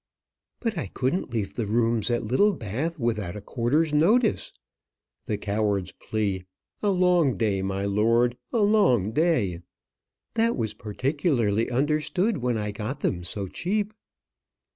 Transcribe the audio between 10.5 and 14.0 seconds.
was particularly understood when I got them so cheap."